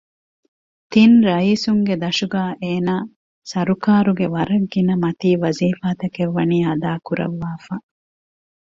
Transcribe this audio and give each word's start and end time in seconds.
ތިން 0.91 1.17
ރައީސުންގެ 1.27 1.95
ދަށުގައި 2.01 2.53
އޭނާ 2.63 2.93
ސަރުކާރުގެ 3.51 4.27
ވަރަށް 4.35 4.67
ގިނަ 4.71 4.93
މަތީ 5.03 5.29
ވަޒީފާތަކެއް 5.43 6.33
ވަނީ 6.37 6.57
އަދާކުރައްވާފަ 6.67 7.73